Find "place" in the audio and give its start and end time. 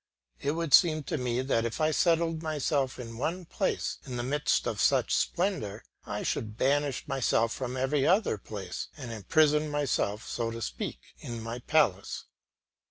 3.45-3.99, 8.39-8.87